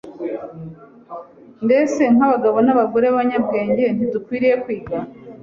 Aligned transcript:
Mbese 1.65 2.01
nk’abagabo 2.15 2.57
n’abagore 2.63 3.05
b’abanyabwenge 3.07 3.83
ntidukwiriye 3.95 4.55
kwiga 4.63 4.97